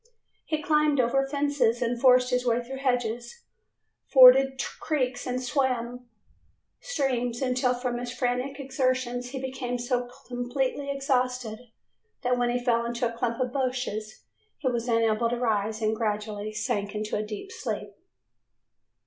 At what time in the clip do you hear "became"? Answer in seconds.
9.39-9.77